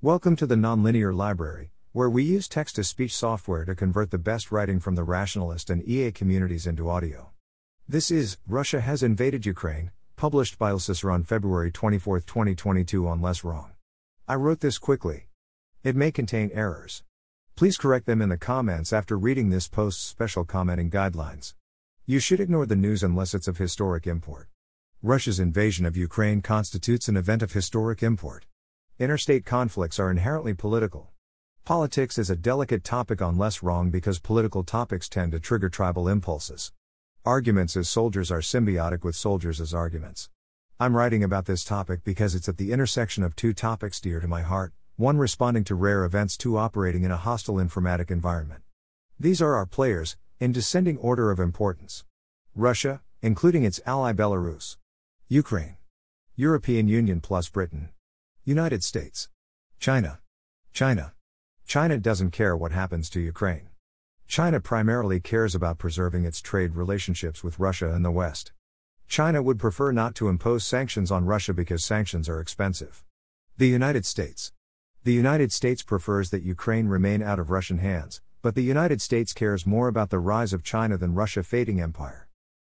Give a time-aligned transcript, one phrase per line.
[0.00, 4.16] Welcome to the Nonlinear Library, where we use text to speech software to convert the
[4.16, 7.30] best writing from the rationalist and EA communities into audio.
[7.88, 13.42] This is Russia Has Invaded Ukraine, published by lsusr on February 24, 2022, on Less
[13.42, 13.72] Wrong.
[14.28, 15.26] I wrote this quickly.
[15.82, 17.02] It may contain errors.
[17.56, 21.54] Please correct them in the comments after reading this post's special commenting guidelines.
[22.06, 24.46] You should ignore the news unless it's of historic import.
[25.02, 28.46] Russia's invasion of Ukraine constitutes an event of historic import.
[29.00, 31.12] Interstate conflicts are inherently political.
[31.64, 36.08] Politics is a delicate topic on less wrong because political topics tend to trigger tribal
[36.08, 36.72] impulses.
[37.24, 40.30] Arguments as soldiers are symbiotic with soldiers as arguments.
[40.80, 44.26] I'm writing about this topic because it's at the intersection of two topics dear to
[44.26, 48.62] my heart one responding to rare events, two operating in a hostile informatic environment.
[49.20, 52.04] These are our players, in descending order of importance
[52.56, 54.76] Russia, including its ally Belarus.
[55.28, 55.76] Ukraine.
[56.34, 57.90] European Union plus Britain.
[58.48, 59.28] United States.
[59.78, 60.20] China.
[60.72, 61.12] China.
[61.66, 63.68] China doesn't care what happens to Ukraine.
[64.26, 68.52] China primarily cares about preserving its trade relationships with Russia and the West.
[69.06, 73.04] China would prefer not to impose sanctions on Russia because sanctions are expensive.
[73.58, 74.54] The United States.
[75.04, 79.34] The United States prefers that Ukraine remain out of Russian hands, but the United States
[79.34, 82.30] cares more about the rise of China than Russia fading empire.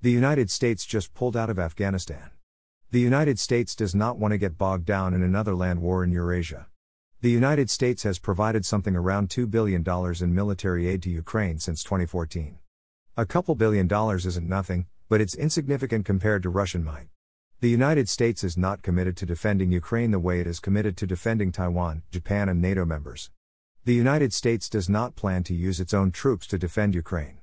[0.00, 2.30] The United States just pulled out of Afghanistan.
[2.90, 6.10] The United States does not want to get bogged down in another land war in
[6.10, 6.68] Eurasia.
[7.20, 9.84] The United States has provided something around $2 billion
[10.22, 12.56] in military aid to Ukraine since 2014.
[13.14, 17.08] A couple billion dollars isn't nothing, but it's insignificant compared to Russian might.
[17.60, 21.06] The United States is not committed to defending Ukraine the way it is committed to
[21.06, 23.30] defending Taiwan, Japan, and NATO members.
[23.84, 27.40] The United States does not plan to use its own troops to defend Ukraine.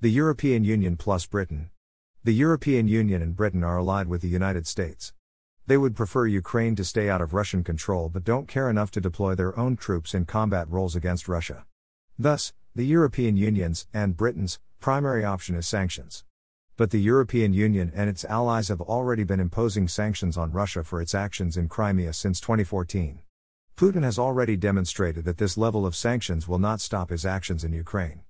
[0.00, 1.70] The European Union plus Britain,
[2.24, 5.12] the European Union and Britain are allied with the United States.
[5.66, 9.00] They would prefer Ukraine to stay out of Russian control but don't care enough to
[9.02, 11.66] deploy their own troops in combat roles against Russia.
[12.18, 16.24] Thus, the European Union's, and Britain's, primary option is sanctions.
[16.78, 21.02] But the European Union and its allies have already been imposing sanctions on Russia for
[21.02, 23.18] its actions in Crimea since 2014.
[23.76, 27.74] Putin has already demonstrated that this level of sanctions will not stop his actions in
[27.74, 28.22] Ukraine.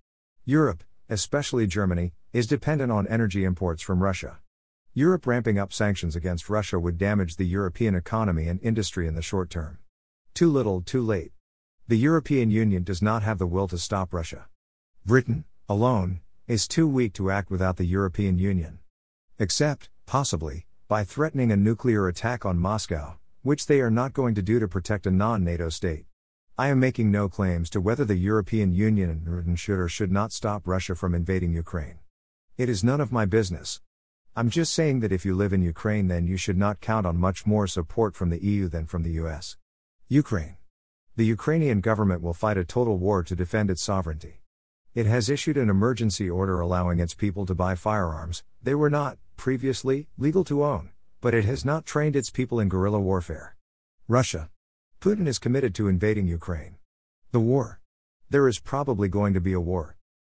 [0.45, 4.41] Europe, especially Germany, is dependent on energy imports from Russia.
[4.93, 9.23] Europe ramping up sanctions against Russia would damage the European economy and industry in the
[9.23, 9.79] short term.
[10.35, 11.31] Too little, too late.
[11.87, 14.47] The European Union does not have the will to stop Russia.
[15.07, 18.81] Britain, alone, is too weak to act without the European Union.
[19.39, 24.43] Except, possibly, by threatening a nuclear attack on Moscow, which they are not going to
[24.43, 26.07] do to protect a non NATO state.
[26.59, 30.11] I am making no claims to whether the European Union and Britain should or should
[30.11, 31.99] not stop Russia from invading Ukraine.
[32.57, 33.81] It is none of my business.
[34.37, 37.17] I'm just saying that if you live in Ukraine, then you should not count on
[37.17, 39.57] much more support from the EU than from the US.
[40.07, 40.57] Ukraine.
[41.17, 44.41] The Ukrainian government will fight a total war to defend its sovereignty.
[44.95, 49.19] It has issued an emergency order allowing its people to buy firearms, they were not,
[49.37, 50.91] previously, legal to own,
[51.21, 53.57] but it has not trained its people in guerrilla warfare.
[54.07, 54.49] Russia.
[55.01, 56.77] Putin is committed to invading Ukraine.
[57.33, 57.81] The war.
[58.31, 59.97] There is probably going to be a war.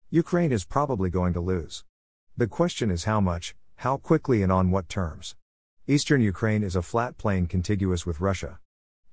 [0.08, 1.84] Ukraine is probably going to lose.
[2.38, 5.36] The question is how much, how quickly, and on what terms.
[5.86, 8.58] Eastern Ukraine is a flat plain contiguous with Russia.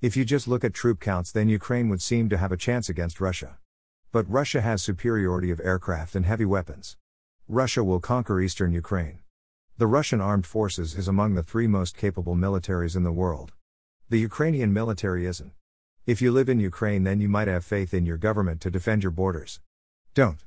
[0.02, 2.90] If you just look at troop counts, then Ukraine would seem to have a chance
[2.90, 3.56] against Russia.
[4.12, 6.98] But Russia has superiority of aircraft and heavy weapons.
[7.48, 9.20] Russia will conquer eastern Ukraine.
[9.78, 13.52] The Russian armed forces is among the three most capable militaries in the world.
[14.10, 15.52] The Ukrainian military isn't.
[16.04, 19.02] If you live in Ukraine, then you might have faith in your government to defend
[19.02, 19.60] your borders.
[20.12, 20.44] Don't.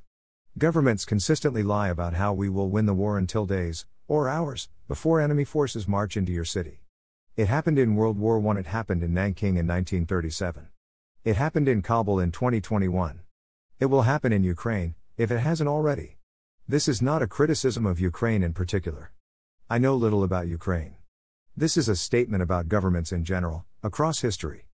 [0.58, 5.20] Governments consistently lie about how we will win the war until days, or hours, before
[5.20, 6.80] enemy forces march into your city.
[7.36, 10.66] It happened in World War I, it happened in Nanking in 1937.
[11.22, 13.20] It happened in Kabul in 2021.
[13.78, 16.16] It will happen in Ukraine, if it hasn't already.
[16.66, 19.12] This is not a criticism of Ukraine in particular.
[19.70, 20.96] I know little about Ukraine.
[21.56, 24.66] This is a statement about governments in general, across history.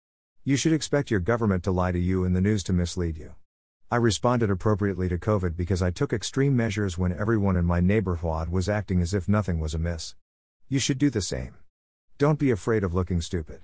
[0.45, 3.35] You should expect your government to lie to you and the news to mislead you.
[3.93, 8.49] I responded appropriately to COVID because I took extreme measures when everyone in my neighborhood
[8.49, 10.15] was acting as if nothing was amiss.
[10.67, 11.53] You should do the same.
[12.17, 13.61] Don't be afraid of looking stupid.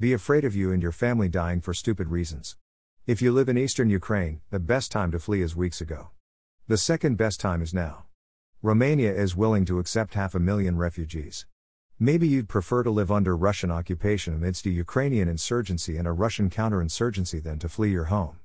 [0.00, 2.56] Be afraid of you and your family dying for stupid reasons.
[3.06, 6.10] If you live in eastern Ukraine, the best time to flee is weeks ago.
[6.66, 8.06] The second best time is now.
[8.62, 11.46] Romania is willing to accept half a million refugees.
[11.96, 16.50] Maybe you'd prefer to live under Russian occupation amidst a Ukrainian insurgency and a Russian
[16.50, 18.40] counterinsurgency than to flee your home.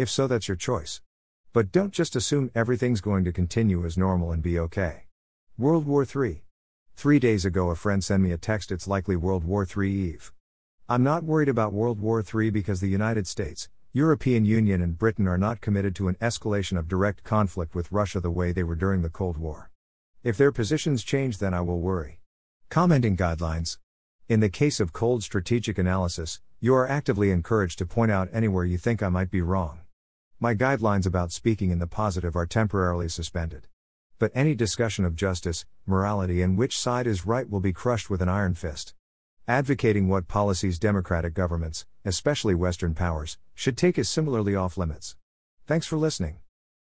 [0.00, 1.02] If so, that's your choice.
[1.52, 5.04] But don't just assume everything's going to continue as normal and be okay.
[5.58, 6.42] World War III.
[6.96, 10.32] Three days ago, a friend sent me a text, it's likely World War III Eve.
[10.88, 15.28] I'm not worried about World War III because the United States, European Union, and Britain
[15.28, 18.76] are not committed to an escalation of direct conflict with Russia the way they were
[18.76, 19.70] during the Cold War.
[20.24, 22.20] If their positions change, then I will worry.
[22.70, 23.76] Commenting guidelines.
[24.30, 28.64] In the case of cold strategic analysis, you are actively encouraged to point out anywhere
[28.64, 29.80] you think I might be wrong.
[30.42, 33.68] My guidelines about speaking in the positive are temporarily suspended.
[34.18, 38.22] But any discussion of justice, morality, and which side is right will be crushed with
[38.22, 38.94] an iron fist
[39.50, 45.16] advocating what policies democratic governments, especially Western powers, should take is similarly off limits.
[45.66, 46.36] Thanks for listening.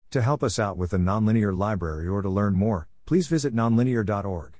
[0.09, 4.59] To help us out with the Nonlinear Library or to learn more, please visit nonlinear.org.